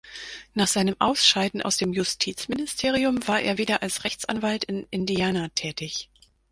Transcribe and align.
Nach 0.55 0.65
seinem 0.65 0.95
Ausscheiden 0.99 1.61
aus 1.61 1.77
dem 1.77 1.93
Justizministerium 1.93 3.27
war 3.27 3.39
er 3.39 3.59
wieder 3.59 3.83
als 3.83 4.03
Rechtsanwalt 4.03 4.63
in 4.63 4.87
Indiana 4.89 5.49
tätig. 5.53 6.09